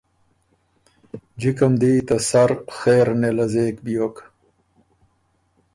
جکه 1.39 1.67
م 1.71 1.73
دې 1.81 1.93
ته 2.07 2.15
سر 2.29 2.49
خېر 2.77 3.07
نېله 3.21 3.45
زېک 3.53 3.75
بیوک۔ 3.85 4.15